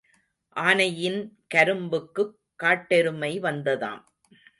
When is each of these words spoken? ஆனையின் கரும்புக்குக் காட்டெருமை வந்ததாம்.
ஆனையின் 0.55 1.19
கரும்புக்குக் 1.55 2.33
காட்டெருமை 2.55 3.41
வந்ததாம். 3.41 4.03